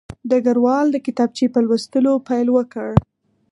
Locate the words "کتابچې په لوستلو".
1.05-2.13